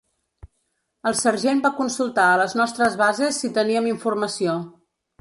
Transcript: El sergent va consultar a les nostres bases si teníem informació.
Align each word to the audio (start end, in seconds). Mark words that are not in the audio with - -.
El 1.09 1.17
sergent 1.19 1.61
va 1.67 1.71
consultar 1.81 2.27
a 2.31 2.41
les 2.43 2.57
nostres 2.63 2.99
bases 3.05 3.41
si 3.45 3.55
teníem 3.61 3.95
informació. 3.97 4.61